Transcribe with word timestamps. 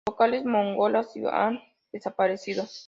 Las 0.07 0.13
vocales 0.15 0.45
mongolas 0.45 1.15
y 1.15 1.23
han 1.27 1.59
desaparecido. 1.91 2.63